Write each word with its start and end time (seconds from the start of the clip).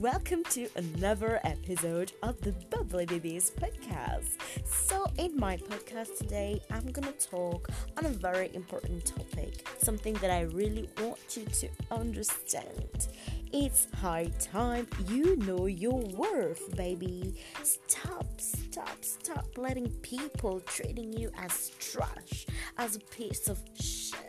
welcome 0.00 0.44
to 0.44 0.68
another 0.76 1.40
episode 1.42 2.12
of 2.22 2.40
the 2.42 2.52
Bubbly 2.70 3.04
Babies 3.04 3.50
podcast. 3.60 4.36
So, 4.64 5.04
in 5.18 5.36
my 5.36 5.56
podcast 5.56 6.18
today, 6.18 6.60
I'm 6.70 6.92
gonna 6.92 7.10
talk 7.12 7.68
on 7.96 8.04
a 8.04 8.08
very 8.08 8.54
important 8.54 9.06
topic, 9.06 9.66
something 9.78 10.14
that 10.14 10.30
I 10.30 10.42
really 10.42 10.88
want 11.00 11.18
you 11.36 11.44
to 11.46 11.68
understand. 11.90 13.08
It's 13.52 13.88
high 13.96 14.30
time 14.38 14.86
you 15.08 15.34
know 15.36 15.66
your 15.66 15.98
worth, 15.98 16.76
baby. 16.76 17.34
Stop, 17.64 18.40
stop, 18.40 18.98
stop 19.04 19.46
letting 19.56 19.90
people 20.02 20.60
treating 20.60 21.12
you 21.12 21.32
as 21.36 21.72
trash, 21.80 22.46
as 22.76 22.94
a 22.94 23.00
piece 23.00 23.48
of 23.48 23.58
shit 23.80 24.28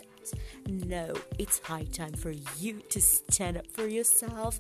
no, 0.70 1.16
it's 1.38 1.60
high 1.60 1.86
time 1.86 2.14
for 2.14 2.32
you 2.58 2.82
to 2.90 3.02
stand 3.02 3.58
up 3.58 3.68
for 3.72 3.88
yourself 3.88 4.60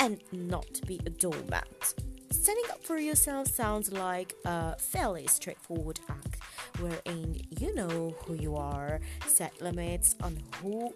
and 0.00 0.18
not 0.32 0.80
be 0.86 0.98
a 1.06 1.10
doormat. 1.10 1.94
Standing 2.32 2.64
up 2.70 2.82
for 2.82 2.98
yourself 2.98 3.48
sounds 3.48 3.92
like 3.92 4.34
a 4.46 4.76
fairly 4.78 5.26
straightforward 5.26 6.00
act 6.08 6.38
wherein 6.78 7.38
you 7.50 7.74
know 7.74 8.16
who 8.24 8.34
you 8.34 8.56
are, 8.56 9.00
set 9.26 9.60
limits 9.60 10.16
on 10.22 10.38
who 10.56 10.92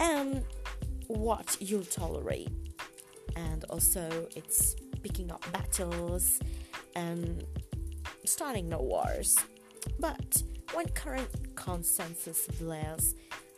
and 0.00 0.44
what 1.08 1.58
you'll 1.60 1.84
tolerate. 1.84 2.48
And 3.36 3.64
also, 3.64 4.28
it's 4.34 4.76
picking 5.02 5.30
up 5.30 5.44
battles 5.52 6.40
and 6.96 7.44
starting 8.24 8.68
no 8.68 8.80
wars. 8.80 9.36
But 10.00 10.42
when 10.72 10.88
current 10.88 11.54
consensus 11.54 12.46
blares 12.58 13.14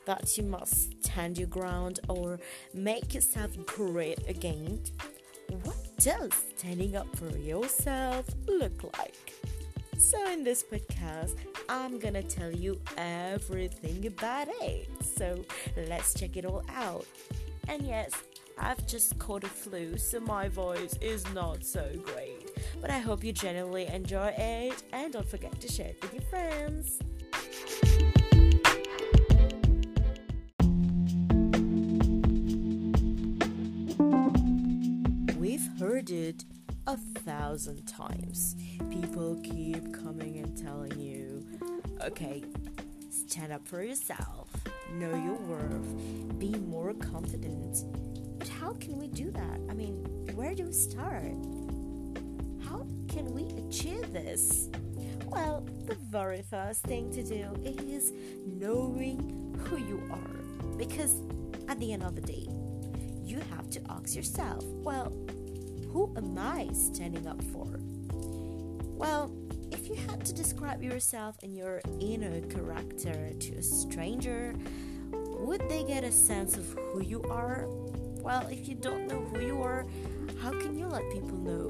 that 0.06 0.36
you 0.36 0.44
must 0.44 0.93
stand 1.14 1.38
your 1.38 1.46
ground 1.46 2.00
or 2.08 2.40
make 2.74 3.14
yourself 3.14 3.56
great 3.66 4.18
again, 4.28 4.80
what 5.62 5.76
does 5.98 6.32
standing 6.56 6.96
up 6.96 7.06
for 7.14 7.30
yourself 7.38 8.26
look 8.48 8.82
like? 8.98 9.32
So, 9.96 10.18
in 10.32 10.42
this 10.42 10.64
podcast, 10.64 11.36
I'm 11.68 12.00
gonna 12.00 12.24
tell 12.24 12.50
you 12.50 12.80
everything 12.96 14.08
about 14.08 14.48
it. 14.60 14.88
So, 15.04 15.44
let's 15.88 16.14
check 16.14 16.36
it 16.36 16.44
all 16.44 16.64
out. 16.74 17.06
And 17.68 17.82
yes, 17.82 18.10
I've 18.58 18.84
just 18.88 19.16
caught 19.20 19.44
a 19.44 19.48
flu, 19.62 19.96
so 19.96 20.18
my 20.18 20.48
voice 20.48 20.98
is 21.00 21.24
not 21.32 21.64
so 21.64 21.88
great. 22.02 22.50
But 22.80 22.90
I 22.90 22.98
hope 22.98 23.22
you 23.22 23.32
genuinely 23.32 23.86
enjoy 23.86 24.34
it 24.36 24.82
and 24.92 25.12
don't 25.12 25.28
forget 25.28 25.60
to 25.60 25.68
share 25.68 25.90
it 25.90 26.02
with 26.02 26.12
your 26.12 26.22
friends. 26.22 26.98
Thousand 37.24 37.86
times. 37.86 38.56
People 38.90 39.40
keep 39.42 39.92
coming 39.92 40.38
and 40.38 40.56
telling 40.56 40.98
you, 40.98 41.46
okay, 42.02 42.42
stand 43.10 43.52
up 43.52 43.66
for 43.66 43.82
yourself, 43.82 44.50
know 44.92 45.10
your 45.10 45.36
worth, 45.36 46.38
be 46.38 46.50
more 46.50 46.92
confident. 46.94 47.84
But 48.38 48.48
how 48.48 48.74
can 48.74 48.98
we 48.98 49.08
do 49.08 49.30
that? 49.30 49.60
I 49.70 49.74
mean, 49.74 50.04
where 50.34 50.54
do 50.54 50.64
we 50.64 50.72
start? 50.72 51.34
How 52.62 52.86
can 53.08 53.32
we 53.32 53.44
achieve 53.66 54.12
this? 54.12 54.68
Well, 55.26 55.66
the 55.86 55.94
very 55.94 56.42
first 56.42 56.82
thing 56.82 57.10
to 57.12 57.22
do 57.22 57.48
is 57.64 58.12
knowing 58.46 59.56
who 59.64 59.78
you 59.78 60.02
are. 60.10 60.76
Because 60.76 61.22
at 61.68 61.78
the 61.80 61.92
end 61.92 62.02
of 62.02 62.14
the 62.14 62.20
day, 62.20 62.46
you 63.24 63.40
have 63.56 63.70
to 63.70 63.80
ask 63.88 64.14
yourself, 64.14 64.64
well, 64.64 65.12
who 65.94 66.12
am 66.16 66.36
I 66.36 66.68
standing 66.72 67.28
up 67.28 67.40
for? 67.52 67.78
Well, 68.98 69.30
if 69.70 69.88
you 69.88 69.94
had 69.94 70.24
to 70.26 70.34
describe 70.34 70.82
yourself 70.82 71.36
and 71.44 71.56
your 71.56 71.80
inner 72.00 72.40
character 72.48 73.30
to 73.32 73.54
a 73.54 73.62
stranger, 73.62 74.56
would 75.12 75.68
they 75.68 75.84
get 75.84 76.02
a 76.02 76.10
sense 76.10 76.56
of 76.56 76.66
who 76.66 77.00
you 77.00 77.22
are? 77.30 77.66
Well, 77.68 78.48
if 78.48 78.68
you 78.68 78.74
don't 78.74 79.06
know 79.06 79.20
who 79.20 79.40
you 79.46 79.62
are, 79.62 79.86
how 80.42 80.50
can 80.50 80.76
you 80.76 80.88
let 80.88 81.08
people 81.12 81.38
know 81.38 81.68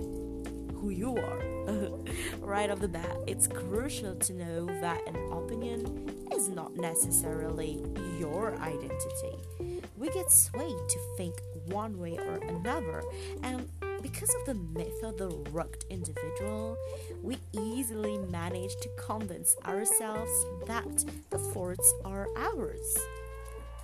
who 0.75 0.89
you 0.89 1.19
are? 1.19 1.43
right 2.41 2.71
off 2.71 2.81
the 2.81 2.89
bat, 2.89 3.19
it's 3.27 3.47
crucial 3.47 4.15
to 4.15 4.33
know 4.33 4.65
that 4.81 5.07
an 5.07 5.17
opinion 5.33 6.27
is 6.33 6.49
not 6.49 6.75
necessarily 6.77 7.85
your 8.19 8.57
identity. 8.59 9.85
We 9.99 10.09
get 10.11 10.31
swayed 10.31 10.89
to 10.89 10.99
think 11.19 11.35
one 11.67 11.99
way 11.99 12.17
or 12.19 12.37
another, 12.37 13.03
and 13.43 13.69
because 14.05 14.35
of 14.35 14.45
the 14.45 14.55
myth 14.79 15.03
of 15.03 15.17
the 15.17 15.29
rugged 15.51 15.87
individual, 15.89 16.77
we 17.23 17.39
easily 17.53 18.19
manage 18.19 18.77
to 18.83 18.89
convince 18.99 19.57
ourselves 19.65 20.31
that 20.67 21.05
the 21.31 21.39
forts 21.39 21.95
are 22.05 22.29
ours. 22.37 22.99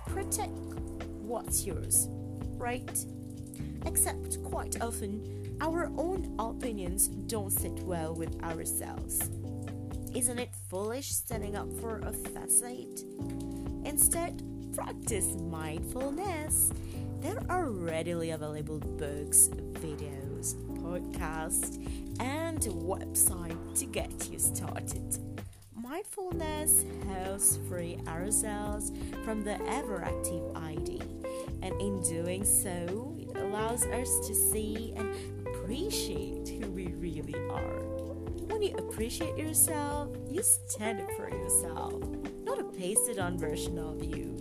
Protect 0.05 0.51
what's 1.23 1.65
yours, 1.65 2.07
right? 2.57 3.03
Except 3.87 4.43
quite 4.43 4.79
often, 4.79 5.57
our 5.59 5.91
own 5.97 6.35
opinions 6.37 7.07
don't 7.07 7.51
sit 7.51 7.79
well 7.79 8.13
with 8.13 8.43
ourselves. 8.43 9.27
Isn't 10.13 10.37
it 10.37 10.51
foolish 10.69 11.09
standing 11.09 11.55
up 11.55 11.67
for 11.79 11.97
a 11.97 12.13
facade? 12.13 12.99
Instead, 13.85 14.43
practice 14.75 15.35
mindfulness 15.49 16.71
there 17.21 17.43
are 17.49 17.69
readily 17.69 18.31
available 18.31 18.79
books, 18.79 19.51
videos, 19.81 20.55
podcasts, 20.79 21.77
and 22.19 22.63
a 22.65 22.69
website 22.69 23.79
to 23.79 23.85
get 23.85 24.29
you 24.31 24.37
started. 24.37 25.17
Mindfulness 25.75 26.85
helps 27.07 27.57
free 27.67 27.97
ourselves 28.07 28.91
from 29.25 29.43
the 29.43 29.59
ever 29.67 30.03
active 30.03 30.55
ID, 30.55 31.01
and 31.63 31.73
in 31.81 32.01
doing 32.03 32.45
so, 32.45 33.15
it 33.19 33.35
allows 33.37 33.85
us 33.87 34.27
to 34.27 34.35
see 34.35 34.93
and 34.95 35.15
appreciate 35.47 36.47
who 36.47 36.69
we 36.71 36.87
really 36.93 37.35
are. 37.49 37.81
When 38.47 38.61
you 38.61 38.75
appreciate 38.75 39.37
yourself, 39.37 40.15
you 40.29 40.43
stand 40.43 41.01
up 41.01 41.11
for 41.13 41.29
yourself, 41.29 42.03
not 42.43 42.59
a 42.59 42.63
pasted 42.63 43.17
on 43.17 43.37
version 43.37 43.79
of 43.79 44.03
you, 44.03 44.37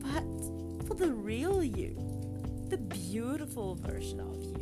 but 0.00 0.86
for 0.86 0.94
the 0.94 1.10
real 1.10 1.64
you 1.64 2.04
the 2.74 2.78
beautiful 2.78 3.76
version 3.76 4.18
of 4.20 4.42
you. 4.42 4.53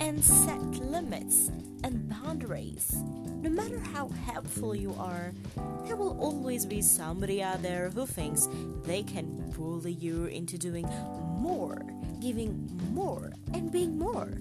And 0.00 0.24
set 0.24 0.60
limits 0.84 1.50
and 1.84 2.08
boundaries. 2.08 2.96
No 3.40 3.50
matter 3.50 3.78
how 3.78 4.08
helpful 4.08 4.74
you 4.74 4.94
are, 4.98 5.32
there 5.84 5.96
will 5.96 6.18
always 6.20 6.66
be 6.66 6.82
somebody 6.82 7.42
out 7.42 7.62
there 7.62 7.90
who 7.90 8.04
thinks 8.06 8.48
they 8.84 9.02
can 9.02 9.50
bully 9.56 9.92
you 9.92 10.26
into 10.26 10.58
doing 10.58 10.88
more, 11.38 11.80
giving 12.20 12.68
more, 12.92 13.32
and 13.54 13.70
being 13.70 13.98
more. 13.98 14.38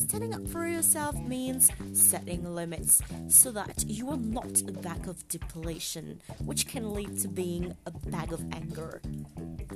Standing 0.00 0.34
up 0.34 0.48
for 0.48 0.66
yourself 0.66 1.14
means 1.20 1.70
setting 1.92 2.42
limits 2.54 3.02
so 3.28 3.52
that 3.52 3.84
you 3.86 4.08
are 4.08 4.16
not 4.16 4.62
a 4.62 4.72
bag 4.72 5.06
of 5.06 5.28
depletion, 5.28 6.22
which 6.44 6.66
can 6.66 6.94
lead 6.94 7.18
to 7.20 7.28
being 7.28 7.76
a 7.84 7.90
bag 8.08 8.32
of 8.32 8.42
anger. 8.52 9.02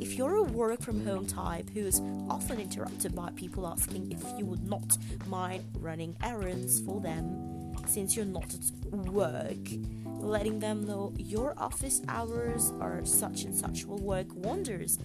If 0.01 0.15
you're 0.15 0.37
a 0.37 0.43
work 0.43 0.81
from 0.81 1.05
home 1.05 1.27
type 1.27 1.69
who 1.71 1.87
is 1.87 2.01
often 2.29 2.59
interrupted 2.59 3.15
by 3.15 3.33
people 3.37 3.67
asking 3.67 4.11
if 4.11 4.23
you 4.39 4.47
would 4.47 4.67
not 4.67 4.97
mind 5.27 5.65
running 5.79 6.17
errands 6.23 6.81
for 6.81 7.01
them, 7.03 7.75
since 7.87 8.17
you're 8.17 8.25
not 8.25 8.53
at 8.55 8.91
work, 8.93 9.69
letting 10.07 10.59
them 10.59 10.87
know 10.87 11.13
your 11.19 11.53
office 11.59 12.01
hours 12.09 12.73
are 12.81 13.05
such 13.05 13.45
and 13.45 13.55
such 13.55 13.85
will 13.85 13.99
work 13.99 14.27
wonders 14.35 14.99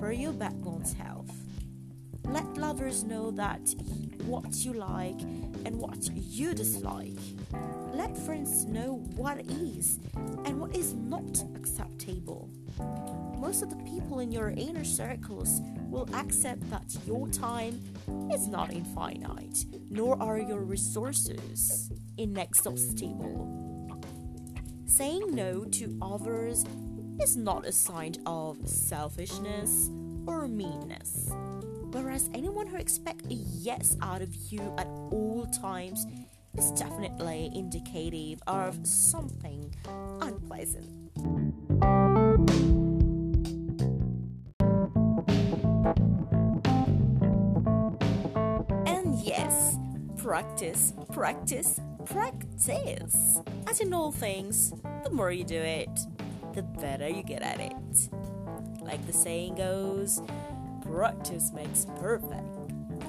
for 0.00 0.10
your 0.10 0.32
backbone's 0.32 0.92
health. 0.94 1.30
Let 2.24 2.56
lovers 2.56 3.04
know 3.04 3.30
that 3.32 3.74
what 4.26 4.64
you 4.64 4.72
like 4.72 5.20
and 5.64 5.78
what 5.78 6.08
you 6.12 6.54
dislike. 6.54 7.18
Let 7.92 8.16
friends 8.18 8.64
know 8.64 9.04
what 9.16 9.40
is 9.46 9.98
and 10.44 10.60
what 10.60 10.74
is 10.74 10.94
not 10.94 11.44
acceptable. 11.54 12.50
Most 13.38 13.62
of 13.62 13.70
the 13.70 13.82
people 13.84 14.20
in 14.20 14.32
your 14.32 14.50
inner 14.50 14.84
circles 14.84 15.60
will 15.90 16.08
accept 16.14 16.68
that 16.70 16.96
your 17.06 17.28
time 17.28 17.80
is 18.32 18.48
not 18.48 18.72
infinite, 18.72 19.64
nor 19.90 20.20
are 20.20 20.38
your 20.38 20.60
resources 20.60 21.90
inexhaustible. 22.16 24.00
Saying 24.86 25.34
no 25.34 25.64
to 25.64 25.98
others 26.00 26.64
is 27.20 27.36
not 27.36 27.66
a 27.66 27.72
sign 27.72 28.14
of 28.26 28.56
selfishness 28.68 29.90
or 30.26 30.48
meanness. 30.48 31.30
Whereas 31.94 32.28
anyone 32.34 32.66
who 32.66 32.76
expects 32.76 33.24
a 33.30 33.34
yes 33.34 33.96
out 34.02 34.20
of 34.20 34.34
you 34.50 34.60
at 34.78 34.88
all 34.88 35.46
times 35.62 36.06
is 36.58 36.72
definitely 36.72 37.52
indicative 37.54 38.42
of 38.48 38.84
something 38.84 39.72
unpleasant. 40.20 40.90
And 48.86 49.20
yes, 49.20 49.76
practice, 50.16 50.94
practice, 51.12 51.78
practice. 52.06 53.38
As 53.68 53.78
in 53.78 53.94
all 53.94 54.10
things, 54.10 54.72
the 55.04 55.10
more 55.10 55.30
you 55.30 55.44
do 55.44 55.60
it, 55.60 55.90
the 56.54 56.62
better 56.62 57.08
you 57.08 57.22
get 57.22 57.42
at 57.42 57.60
it. 57.60 57.72
Like 58.80 59.06
the 59.06 59.12
saying 59.12 59.54
goes, 59.54 60.20
practice 60.94 61.50
makes 61.52 61.86
perfect. 61.98 62.44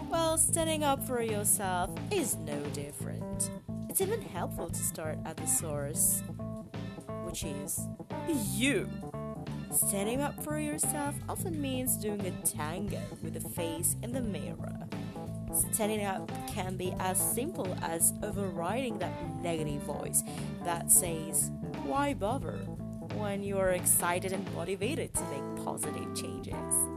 Well, 0.09 0.39
standing 0.39 0.83
up 0.83 1.05
for 1.05 1.21
yourself 1.21 1.91
is 2.09 2.35
no 2.37 2.59
different. 2.73 3.51
It's 3.89 4.01
even 4.01 4.23
helpful 4.23 4.69
to 4.69 4.79
start 4.79 5.19
at 5.23 5.37
the 5.37 5.45
source, 5.45 6.23
which 7.25 7.43
is 7.43 7.87
you. 8.55 8.89
Standing 9.71 10.21
up 10.21 10.43
for 10.43 10.57
yourself 10.57 11.13
often 11.29 11.61
means 11.61 11.95
doing 11.97 12.25
a 12.25 12.31
tango 12.45 13.01
with 13.21 13.35
the 13.35 13.49
face 13.49 13.95
in 14.01 14.13
the 14.13 14.21
mirror. 14.21 14.87
Standing 15.71 16.05
up 16.05 16.31
can 16.47 16.77
be 16.77 16.91
as 16.99 17.19
simple 17.19 17.77
as 17.83 18.13
overriding 18.23 18.97
that 18.97 19.13
negative 19.43 19.83
voice 19.83 20.23
that 20.63 20.91
says, 20.91 21.51
Why 21.83 22.15
bother? 22.15 22.57
when 23.13 23.43
you're 23.43 23.69
excited 23.69 24.33
and 24.33 24.53
motivated 24.53 25.13
to 25.13 25.21
make 25.25 25.63
positive 25.63 26.13
changes. 26.15 26.94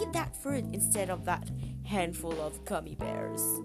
Eat 0.00 0.12
that 0.12 0.34
fruit 0.36 0.64
instead 0.72 1.10
of 1.10 1.24
that 1.24 1.48
handful 1.84 2.40
of 2.40 2.64
gummy 2.64 2.94
bears. 2.94 3.60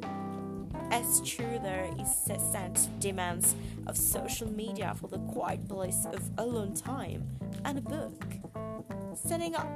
As 0.91 1.21
true 1.21 1.59
there 1.63 1.85
is 1.85 1.99
incessant 1.99 2.89
demands 2.99 3.55
of 3.87 3.97
social 3.97 4.49
media 4.51 4.95
for 4.99 5.07
the 5.07 5.19
quiet 5.19 5.67
bliss 5.67 6.05
of 6.05 6.29
alone 6.37 6.73
time 6.73 7.27
and 7.65 7.77
a 7.77 7.81
book. 7.81 8.23
Standing 9.15 9.55
up 9.55 9.67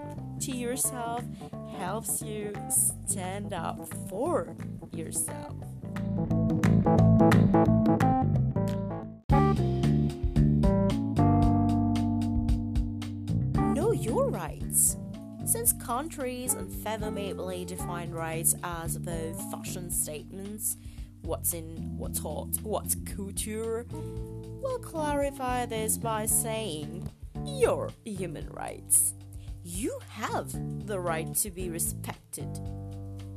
to 0.42 0.52
yourself 0.52 1.24
helps 1.78 2.22
you 2.22 2.54
stand 2.70 3.54
up 3.54 3.88
for 4.10 4.56
yourself. 4.92 5.56
Countries 16.04 16.54
unfathomably 16.54 17.64
define 17.64 18.12
rights 18.12 18.56
as 18.62 18.98
both 18.98 19.40
fashion 19.50 19.90
statements, 19.90 20.76
what's 21.22 21.54
in, 21.54 21.98
what's 21.98 22.20
hot, 22.20 22.50
what's 22.62 22.96
couture, 23.06 23.86
we'll 23.90 24.80
clarify 24.80 25.66
this 25.66 25.98
by 25.98 26.26
saying 26.26 27.10
your 27.46 27.90
human 28.04 28.46
rights. 28.50 29.14
You 29.64 29.98
have 30.10 30.52
the 30.86 31.00
right 31.00 31.34
to 31.36 31.50
be 31.50 31.70
respected. 31.70 32.50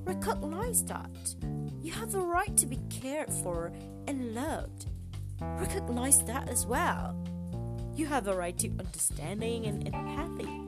Recognize 0.03 0.83
that. 0.87 1.37
You 1.83 1.93
have 1.93 2.11
the 2.11 2.19
right 2.19 2.57
to 2.57 2.67
be 2.67 2.81
cared 2.91 3.33
for 3.33 3.71
and 4.09 4.35
loved. 4.35 4.87
Recognize 5.41 6.19
that 6.25 6.49
as 6.49 6.67
well. 6.67 7.15
You 7.95 8.07
have 8.07 8.25
the 8.25 8.35
right 8.35 8.59
to 8.59 8.71
understanding 8.81 9.67
and 9.67 9.87
empathy. 9.95 10.67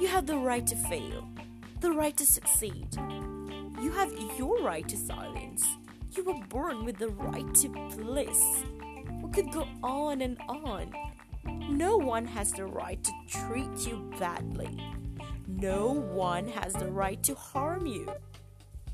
You 0.00 0.08
have 0.08 0.26
the 0.26 0.36
right 0.36 0.66
to 0.66 0.76
fail, 0.76 1.26
the 1.86 1.92
right 1.92 2.16
to 2.16 2.26
succeed. 2.26 2.88
You 3.80 3.92
have 3.92 4.12
your 4.36 4.58
right 4.60 4.88
to 4.88 4.96
silence. 4.96 5.64
You 6.16 6.24
were 6.24 6.44
born 6.48 6.84
with 6.84 6.98
the 6.98 7.10
right 7.10 7.54
to 7.62 7.68
bliss. 7.68 8.42
We 9.22 9.30
could 9.30 9.52
go 9.52 9.68
on 9.84 10.20
and 10.20 10.36
on. 10.48 10.92
No 11.44 11.96
one 11.96 12.26
has 12.26 12.50
the 12.50 12.64
right 12.64 13.00
to 13.04 13.12
treat 13.28 13.86
you 13.86 14.10
badly. 14.18 14.68
No 15.46 15.92
one 15.92 16.48
has 16.48 16.72
the 16.72 16.90
right 16.90 17.22
to 17.22 17.36
harm 17.36 17.86
you. 17.86 18.12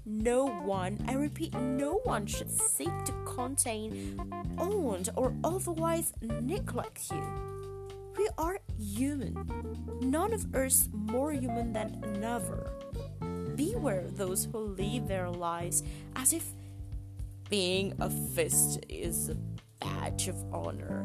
No 0.05 0.45
one, 0.47 1.03
I 1.09 1.15
repeat, 1.15 1.55
no 1.55 1.95
one 2.05 2.27
should 2.27 2.51
seek 2.51 2.93
to 3.07 3.13
contain, 3.25 4.21
own, 4.59 5.05
or 5.17 5.33
otherwise 5.43 6.13
neglect 6.21 7.11
you. 7.11 7.52
We 8.23 8.29
are 8.39 8.61
human. 8.79 9.35
None 10.01 10.33
of 10.33 10.55
us 10.55 10.89
more 10.93 11.33
human 11.33 11.73
than 11.73 11.99
another. 12.05 12.71
Beware 13.57 14.07
those 14.07 14.45
who 14.45 14.59
live 14.61 15.09
their 15.09 15.29
lives 15.29 15.83
as 16.15 16.33
if 16.33 16.47
being 17.51 17.95
a 17.99 18.09
fist 18.09 18.79
is 18.89 19.29
a 19.31 19.35
badge 19.81 20.29
of 20.29 20.37
honor. 20.55 21.05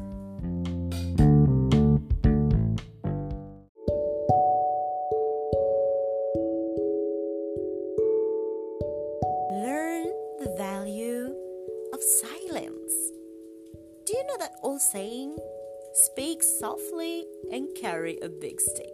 Speak 15.98 16.44
softly 16.44 17.26
and 17.52 17.74
carry 17.76 18.20
a 18.22 18.30
big 18.30 18.62
stick. 18.62 18.94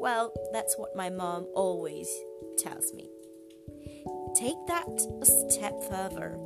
Well, 0.00 0.32
that's 0.52 0.76
what 0.76 0.96
my 0.96 1.10
mom 1.10 1.46
always 1.54 2.08
tells 2.58 2.92
me. 2.92 3.08
Take 4.34 4.56
that 4.66 4.88
a 5.20 5.24
step 5.24 5.80
further. 5.84 6.36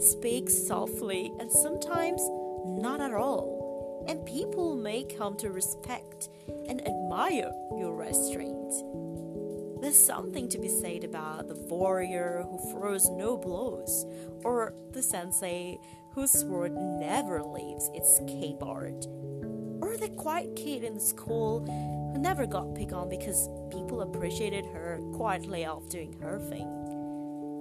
Speak 0.00 0.50
softly 0.50 1.30
and 1.38 1.48
sometimes 1.48 2.20
not 2.66 3.00
at 3.00 3.14
all, 3.14 4.04
and 4.08 4.26
people 4.26 4.74
may 4.74 5.04
come 5.04 5.36
to 5.36 5.50
respect 5.52 6.28
and 6.68 6.84
admire 6.84 7.52
your 7.78 7.94
restraint. 7.94 8.74
There's 9.80 9.96
something 9.96 10.48
to 10.48 10.58
be 10.58 10.68
said 10.68 11.04
about 11.04 11.46
the 11.46 11.54
warrior 11.54 12.44
who 12.50 12.72
throws 12.72 13.08
no 13.10 13.36
blows, 13.36 14.04
or 14.42 14.74
the 14.90 15.02
sensei 15.02 15.78
whose 16.18 16.32
sword 16.32 16.74
never 16.74 17.44
leaves 17.44 17.90
its 17.94 18.16
scabbard, 18.16 19.06
or 19.80 19.96
the 19.96 20.08
quiet 20.16 20.56
kid 20.56 20.82
in 20.82 20.98
school 20.98 21.60
who 22.12 22.18
never 22.18 22.44
got 22.44 22.74
picked 22.74 22.92
on 22.92 23.08
because 23.08 23.48
people 23.70 24.00
appreciated 24.00 24.66
her 24.66 24.98
quietly 25.14 25.64
off 25.64 25.88
doing 25.88 26.12
her 26.20 26.40
thing. 26.40 26.66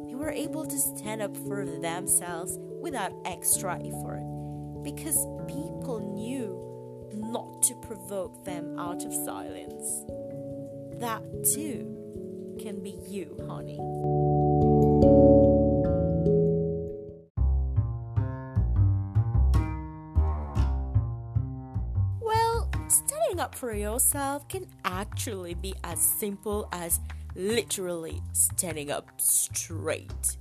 They 0.08 0.16
were 0.16 0.32
able 0.32 0.66
to 0.66 0.80
stand 0.80 1.22
up 1.22 1.38
for 1.46 1.68
themselves 1.68 2.58
without 2.82 3.14
extra 3.26 3.76
effort 3.76 4.26
because 4.82 5.28
people 5.48 6.16
knew 6.16 6.58
not 7.14 7.62
to 7.62 7.76
provoke 7.76 8.44
them 8.44 8.80
out 8.80 9.06
of 9.06 9.14
silence. 9.14 10.04
That 11.00 11.22
too 11.54 12.58
can 12.60 12.82
be 12.82 12.98
you, 13.08 13.38
honey. 13.48 13.78
Up 23.48 23.56
for 23.56 23.74
yourself 23.74 24.46
can 24.50 24.68
actually 24.84 25.54
be 25.54 25.74
as 25.86 26.02
simple 26.02 26.68
as 26.74 27.00
literally 27.34 28.22
standing 28.34 28.92
up 28.92 29.10
straight. 29.16 30.38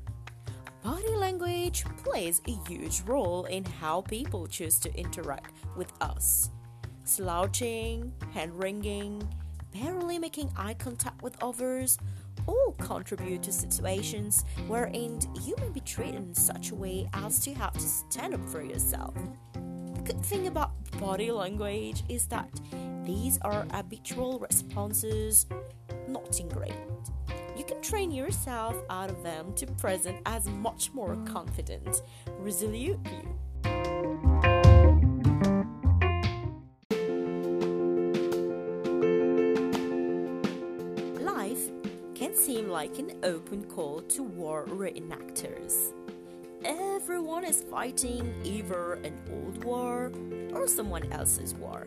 Body 0.82 1.14
language 1.14 1.84
plays 2.02 2.42
a 2.48 2.68
huge 2.68 3.02
role 3.02 3.44
in 3.44 3.64
how 3.64 4.00
people 4.00 4.48
choose 4.48 4.80
to 4.80 4.92
interact 4.98 5.52
with 5.76 5.92
us. 6.00 6.50
Slouching, 7.04 8.12
hand 8.34 8.50
wringing, 8.60 9.22
barely 9.72 10.18
making 10.18 10.50
eye 10.56 10.74
contact 10.74 11.22
with 11.22 11.40
others 11.40 11.98
all 12.48 12.72
contribute 12.72 13.44
to 13.44 13.52
situations 13.52 14.44
wherein 14.66 15.20
you 15.44 15.54
may 15.60 15.68
be 15.68 15.80
treated 15.80 16.16
in 16.16 16.34
such 16.34 16.72
a 16.72 16.74
way 16.74 17.08
as 17.12 17.38
to 17.38 17.54
have 17.54 17.72
to 17.74 17.80
stand 17.80 18.34
up 18.34 18.48
for 18.48 18.62
yourself. 18.62 19.14
The 19.54 20.02
good 20.12 20.26
thing 20.26 20.48
about 20.48 20.72
body 20.98 21.30
language 21.30 22.02
is 22.08 22.26
that 22.28 22.48
these 23.06 23.38
are 23.42 23.66
habitual 23.72 24.40
responses, 24.40 25.46
not 26.08 26.40
ingrained. 26.40 26.74
You 27.56 27.64
can 27.64 27.80
train 27.80 28.10
yourself 28.10 28.74
out 28.90 29.10
of 29.10 29.22
them 29.22 29.54
to 29.54 29.66
present 29.66 30.18
as 30.26 30.46
much 30.46 30.92
more 30.92 31.16
confident, 31.24 32.02
resolute 32.38 32.98
you. 33.04 33.22
Life 41.20 41.70
can 42.14 42.34
seem 42.34 42.68
like 42.68 42.98
an 42.98 43.12
open 43.22 43.64
call 43.64 44.00
to 44.02 44.22
war 44.24 44.66
reenactors. 44.66 45.92
Everyone 46.64 47.44
is 47.44 47.62
fighting 47.70 48.34
either 48.42 48.94
an 49.04 49.16
old 49.30 49.62
war 49.62 50.10
or 50.52 50.66
someone 50.66 51.12
else's 51.12 51.54
war. 51.54 51.86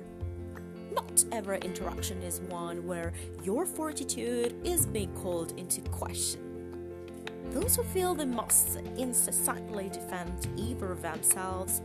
Not 0.99 1.23
every 1.31 1.59
interaction 1.59 2.21
is 2.23 2.41
one 2.49 2.85
where 2.85 3.13
your 3.41 3.65
fortitude 3.65 4.53
is 4.65 4.85
being 4.85 5.13
called 5.13 5.57
into 5.57 5.79
question. 5.91 6.41
those 7.51 7.77
who 7.77 7.83
feel 7.83 8.13
they 8.13 8.25
must 8.25 8.75
incessantly 8.97 9.89
defend 9.89 10.47
either 10.57 10.93
themselves 10.95 11.81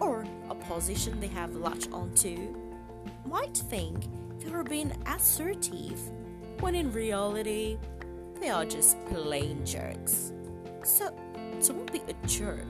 or 0.00 0.26
a 0.50 0.54
position 0.54 1.18
they 1.18 1.28
have 1.28 1.56
latched 1.56 1.90
onto 1.92 2.54
might 3.24 3.56
think 3.56 4.04
they 4.38 4.52
are 4.52 4.62
being 4.62 4.92
assertive 5.06 5.98
when 6.60 6.74
in 6.74 6.92
reality 6.92 7.78
they 8.38 8.50
are 8.50 8.66
just 8.66 9.02
plain 9.06 9.64
jerks. 9.64 10.32
So 10.84 11.10
don't 11.66 11.90
be 11.90 12.02
a 12.06 12.26
jerk. 12.26 12.68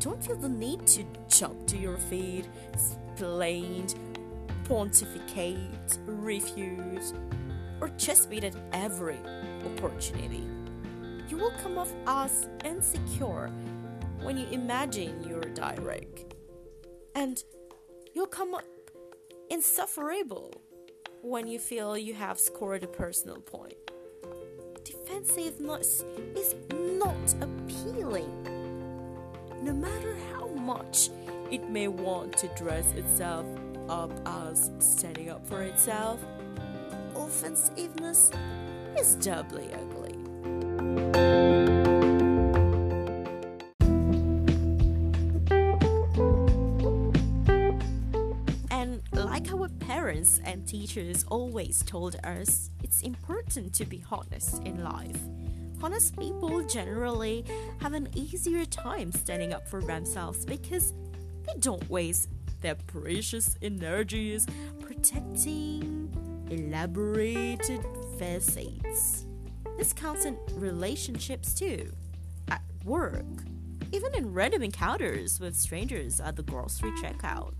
Don't 0.00 0.22
feel 0.22 0.36
the 0.36 0.48
need 0.48 0.86
to 0.88 1.04
jump 1.28 1.66
to 1.68 1.78
your 1.78 1.98
feet, 1.98 2.46
explain, 2.72 3.86
pontificate, 4.70 5.98
refuse, 6.06 7.12
or 7.80 7.88
just 7.96 8.30
beat 8.30 8.44
at 8.44 8.54
every 8.72 9.18
opportunity. 9.66 10.46
You 11.28 11.38
will 11.38 11.52
come 11.60 11.76
off 11.76 11.92
as 12.06 12.48
insecure 12.64 13.50
when 14.22 14.38
you 14.38 14.46
imagine 14.52 15.24
you're 15.28 15.40
direct. 15.40 16.36
And 17.16 17.42
you'll 18.14 18.28
come 18.28 18.54
up 18.54 18.62
insufferable 19.50 20.54
when 21.22 21.48
you 21.48 21.58
feel 21.58 21.98
you 21.98 22.14
have 22.14 22.38
scored 22.38 22.84
a 22.84 22.86
personal 22.86 23.40
point. 23.40 23.74
Defensiveness 24.84 26.04
is 26.36 26.54
not 26.70 27.34
appealing. 27.40 28.30
No 29.64 29.72
matter 29.72 30.16
how 30.32 30.46
much 30.46 31.10
it 31.50 31.68
may 31.68 31.88
want 31.88 32.36
to 32.36 32.46
dress 32.56 32.92
itself 32.92 33.46
up 33.90 34.12
as 34.24 34.70
standing 34.78 35.30
up 35.30 35.44
for 35.46 35.62
itself, 35.62 36.24
offensiveness 37.16 38.30
is 38.96 39.16
doubly 39.16 39.68
ugly. 39.74 40.14
And 48.70 49.02
like 49.12 49.52
our 49.52 49.68
parents 49.80 50.40
and 50.44 50.66
teachers 50.66 51.24
always 51.28 51.82
told 51.82 52.14
us, 52.22 52.70
it's 52.84 53.02
important 53.02 53.74
to 53.74 53.84
be 53.84 54.04
honest 54.10 54.62
in 54.62 54.84
life. 54.84 55.18
Honest 55.82 56.16
people 56.16 56.62
generally 56.62 57.44
have 57.80 57.94
an 57.94 58.08
easier 58.14 58.64
time 58.66 59.10
standing 59.10 59.52
up 59.52 59.66
for 59.66 59.80
themselves 59.82 60.44
because 60.44 60.92
they 61.46 61.58
don't 61.58 61.88
waste 61.90 62.28
their 62.60 62.74
precious 62.74 63.56
energies 63.62 64.46
protecting 64.80 66.10
elaborated 66.50 67.84
facades. 68.18 69.26
This 69.78 69.92
counts 69.92 70.24
in 70.24 70.36
relationships 70.56 71.54
too, 71.54 71.90
at 72.48 72.62
work, 72.84 73.24
even 73.92 74.14
in 74.14 74.32
random 74.32 74.62
encounters 74.62 75.40
with 75.40 75.56
strangers 75.56 76.20
at 76.20 76.36
the 76.36 76.42
grocery 76.42 76.90
checkout. 76.92 77.54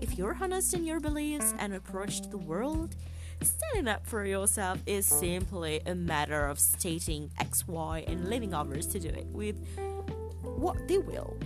If 0.00 0.18
you're 0.18 0.36
honest 0.40 0.74
in 0.74 0.84
your 0.84 1.00
beliefs 1.00 1.54
and 1.58 1.74
approach 1.74 2.22
to 2.22 2.28
the 2.28 2.38
world, 2.38 2.96
standing 3.42 3.88
up 3.88 4.06
for 4.06 4.24
yourself 4.24 4.78
is 4.86 5.06
simply 5.06 5.80
a 5.86 5.94
matter 5.94 6.46
of 6.46 6.58
stating 6.58 7.30
X, 7.38 7.66
Y, 7.66 8.04
and 8.06 8.28
leaving 8.28 8.54
others 8.54 8.86
to 8.88 8.98
do 8.98 9.08
it 9.08 9.26
with 9.26 9.56
what 10.42 10.88
they 10.88 10.98
will. 10.98 11.36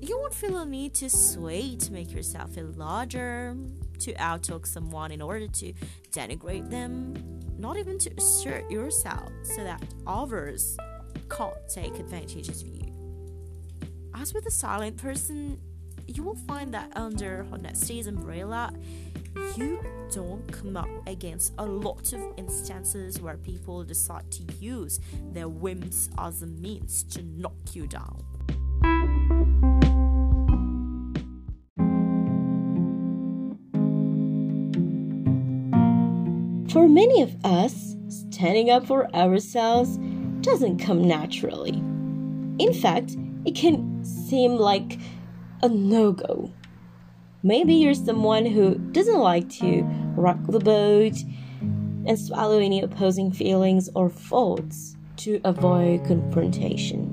You 0.00 0.18
won't 0.18 0.34
feel 0.34 0.58
a 0.58 0.66
need 0.66 0.94
to 0.96 1.08
sway 1.08 1.76
to 1.76 1.92
make 1.92 2.12
yourself 2.12 2.54
feel 2.54 2.72
larger, 2.76 3.56
to 4.00 4.12
outtalk 4.14 4.66
someone 4.66 5.10
in 5.10 5.22
order 5.22 5.48
to 5.48 5.72
denigrate 6.10 6.68
them, 6.70 7.14
not 7.58 7.78
even 7.78 7.98
to 7.98 8.10
assert 8.18 8.70
yourself 8.70 9.30
so 9.42 9.64
that 9.64 9.82
others 10.06 10.76
can't 11.30 11.54
take 11.68 11.98
advantage 11.98 12.48
of 12.48 12.62
you. 12.62 12.80
As 14.14 14.34
with 14.34 14.46
a 14.46 14.50
silent 14.50 14.96
person, 14.96 15.58
you 16.06 16.22
will 16.22 16.36
find 16.46 16.72
that 16.74 16.92
under 16.96 17.44
honesty's 17.44 18.06
umbrella, 18.06 18.72
you 19.56 19.80
don't 20.12 20.46
come 20.52 20.76
up 20.76 20.88
against 21.06 21.54
a 21.58 21.64
lot 21.64 22.12
of 22.12 22.20
instances 22.36 23.20
where 23.20 23.36
people 23.36 23.82
decide 23.84 24.30
to 24.30 24.42
use 24.60 25.00
their 25.32 25.48
whims 25.48 26.10
as 26.18 26.42
a 26.42 26.46
means 26.46 27.02
to 27.04 27.22
knock 27.22 27.56
you 27.72 27.86
down. 27.86 28.24
Many 36.94 37.22
of 37.22 37.34
us, 37.44 37.96
standing 38.08 38.70
up 38.70 38.86
for 38.86 39.12
ourselves 39.14 39.98
doesn't 40.42 40.78
come 40.78 41.02
naturally. 41.02 41.72
In 42.60 42.72
fact, 42.72 43.16
it 43.44 43.56
can 43.56 44.04
seem 44.04 44.52
like 44.52 45.00
a 45.60 45.68
no 45.68 46.12
go. 46.12 46.52
Maybe 47.42 47.74
you're 47.74 47.94
someone 47.94 48.46
who 48.46 48.76
doesn't 48.92 49.18
like 49.18 49.48
to 49.58 49.82
rock 50.16 50.38
the 50.48 50.60
boat 50.60 51.14
and 52.06 52.18
swallow 52.18 52.60
any 52.60 52.80
opposing 52.80 53.32
feelings 53.32 53.90
or 53.96 54.08
thoughts 54.08 54.96
to 55.16 55.40
avoid 55.44 56.06
confrontation. 56.06 57.10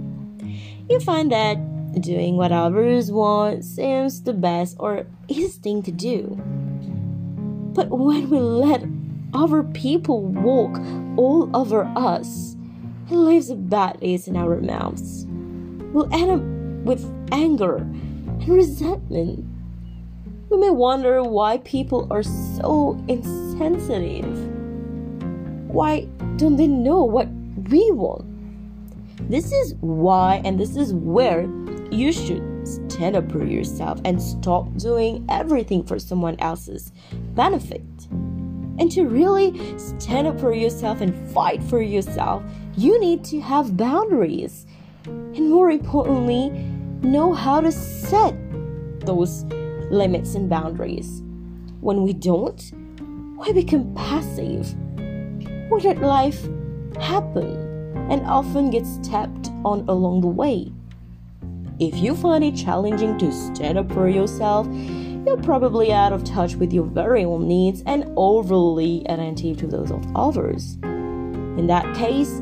You 0.90 1.00
find 1.00 1.32
that 1.32 1.56
doing 2.02 2.38
what 2.38 2.52
others 2.52 3.12
want 3.12 3.66
seems 3.66 4.22
the 4.22 4.34
best 4.34 4.78
or 4.80 5.08
easiest 5.28 5.64
thing 5.64 5.82
to 5.84 5.92
do. 5.92 6.40
But 7.74 7.90
when 7.90 8.30
we 8.30 8.38
let 8.38 8.84
other 9.34 9.64
people 9.64 10.24
walk 10.24 10.78
all 11.18 11.50
over 11.56 11.84
us, 11.96 12.56
it 13.10 13.16
leaves 13.16 13.52
bad 13.52 14.00
taste 14.00 14.28
in 14.28 14.38
our 14.38 14.60
mouths. 14.62 15.26
We'll 15.94 16.14
end 16.14 16.32
up 16.32 16.42
with 16.86 17.04
anger 17.32 17.78
and 17.78 18.48
resentment. 18.48 19.46
We 20.50 20.58
may 20.58 20.70
wonder 20.70 21.24
why 21.24 21.60
people 21.60 22.08
are 22.12 22.24
so 22.24 23.04
insensitive. 23.08 24.26
Why 25.68 26.08
don't 26.38 26.58
they 26.58 26.68
know 26.68 27.04
what 27.04 27.30
we 27.70 27.92
want? 27.92 28.26
This 29.30 29.52
is 29.52 29.76
why, 29.76 30.42
and 30.44 30.60
this 30.60 30.76
is 30.76 30.94
where 30.94 31.44
you 31.92 32.12
should 32.12 32.68
stand 32.68 33.16
up 33.16 33.32
for 33.32 33.46
yourself 33.46 34.00
and 34.06 34.22
stop 34.22 34.76
doing 34.78 35.26
everything 35.30 35.84
for 35.84 36.00
someone 36.00 36.40
else's 36.40 36.92
benefit. 37.34 37.84
And 38.80 38.92
to 38.92 39.06
really 39.06 39.78
stand 39.78 40.28
up 40.28 40.40
for 40.40 40.54
yourself 40.54 41.02
and 41.02 41.30
fight 41.32 41.62
for 41.64 41.82
yourself, 41.82 42.44
you 42.76 43.00
need 43.00 43.24
to 43.26 43.42
have 43.42 43.78
boundaries. 43.78 44.66
And 45.06 45.50
more 45.50 45.70
importantly, 45.70 46.50
know 47.02 47.34
how 47.34 47.62
to 47.62 47.72
set 47.72 48.36
those 49.06 49.44
limits 49.90 50.36
and 50.36 50.50
boundaries. 50.50 51.22
When 51.82 52.04
we 52.04 52.14
don't, 52.14 52.72
we 53.38 53.54
become 53.54 53.94
passive. 53.96 54.74
We 55.70 55.82
let 55.82 56.02
life 56.02 56.48
happen 57.00 57.72
and 58.10 58.26
often 58.26 58.70
get 58.70 58.86
stepped 58.86 59.50
on 59.64 59.86
along 59.88 60.22
the 60.22 60.28
way. 60.28 60.72
If 61.80 61.98
you 61.98 62.16
find 62.16 62.44
it 62.44 62.56
challenging 62.56 63.18
to 63.18 63.32
stand 63.32 63.78
up 63.80 63.92
for 63.92 64.08
yourself, 64.08 64.68
you're 65.26 65.38
probably 65.38 65.92
out 65.92 66.14
of 66.14 66.24
touch 66.24 66.56
with 66.56 66.74
your 66.74 66.86
very 66.86 67.24
own 67.24 67.48
needs 67.48 67.84
and 67.86 68.12
overly 68.18 69.06
attentive 69.08 69.58
to 69.58 69.68
those 69.68 69.92
of 69.92 70.04
others. 70.16 70.78
In 70.82 71.68
that 71.68 71.96
case, 71.96 72.42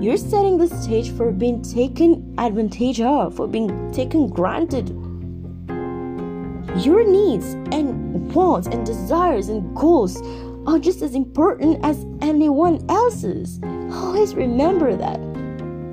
you're 0.00 0.16
setting 0.16 0.58
the 0.58 0.66
stage 0.66 1.10
for 1.12 1.30
being 1.30 1.62
taken 1.62 2.34
advantage 2.38 3.00
of, 3.00 3.36
for 3.36 3.46
being 3.46 3.92
taken 3.92 4.28
granted. 4.28 4.88
Your 6.84 7.08
needs 7.08 7.54
and 7.72 8.34
wants 8.34 8.66
and 8.66 8.84
desires 8.84 9.48
and 9.48 9.74
goals 9.76 10.20
are 10.66 10.78
just 10.78 11.02
as 11.02 11.14
important 11.14 11.84
as 11.84 12.04
anyone 12.20 12.84
else's. 12.88 13.60
Always 13.92 14.34
remember 14.34 14.96
that. 14.96 15.20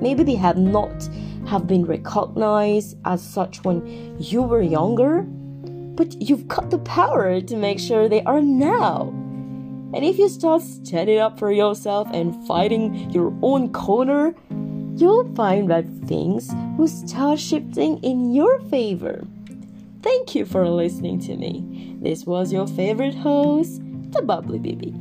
Maybe 0.00 0.22
they 0.22 0.36
have 0.36 0.56
not 0.56 1.08
have 1.46 1.66
been 1.66 1.84
recognized 1.84 2.96
as 3.04 3.22
such 3.22 3.62
when 3.64 4.16
you 4.18 4.42
were 4.42 4.62
younger, 4.62 5.26
but 6.00 6.16
you've 6.18 6.48
got 6.48 6.70
the 6.70 6.78
power 6.78 7.42
to 7.42 7.56
make 7.56 7.78
sure 7.78 8.08
they 8.08 8.22
are 8.22 8.40
now. 8.40 9.10
And 9.92 10.02
if 10.02 10.18
you 10.18 10.30
start 10.30 10.62
standing 10.62 11.18
up 11.18 11.38
for 11.38 11.52
yourself 11.52 12.08
and 12.14 12.34
fighting 12.46 13.10
your 13.10 13.36
own 13.42 13.70
corner, 13.74 14.34
you'll 14.96 15.30
find 15.34 15.68
that 15.68 15.84
things 16.06 16.50
will 16.78 16.88
start 16.88 17.38
shifting 17.38 17.98
in 17.98 18.32
your 18.32 18.60
favor. 18.70 19.26
Thank 20.00 20.34
you 20.34 20.46
for 20.46 20.66
listening 20.66 21.20
to 21.20 21.36
me. 21.36 21.98
This 22.00 22.24
was 22.24 22.50
your 22.50 22.66
favorite 22.66 23.14
host, 23.14 23.82
the 24.12 24.22
Bubbly 24.22 24.58
Baby. 24.58 24.94